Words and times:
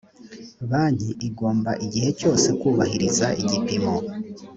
banki 0.69 1.09
igomba 1.27 1.71
igihe 1.85 2.09
cyose 2.19 2.47
kubahiriza 2.59 3.27
igipimo 3.41 3.93